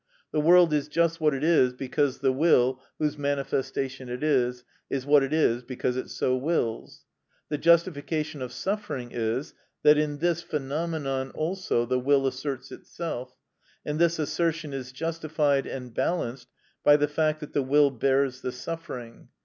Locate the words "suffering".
8.51-9.11, 18.51-19.27